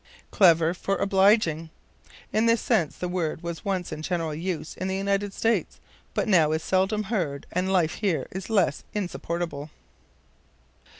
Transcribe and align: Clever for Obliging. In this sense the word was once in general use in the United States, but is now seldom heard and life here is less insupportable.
Clever 0.31 0.73
for 0.73 0.95
Obliging. 0.95 1.69
In 2.33 2.47
this 2.47 2.59
sense 2.59 2.97
the 2.97 3.07
word 3.07 3.43
was 3.43 3.63
once 3.63 3.91
in 3.91 4.01
general 4.01 4.33
use 4.33 4.73
in 4.75 4.87
the 4.87 4.95
United 4.97 5.31
States, 5.31 5.79
but 6.15 6.25
is 6.27 6.31
now 6.31 6.57
seldom 6.57 7.03
heard 7.03 7.45
and 7.51 7.71
life 7.71 7.93
here 8.01 8.27
is 8.31 8.49
less 8.49 8.83
insupportable. 8.95 9.69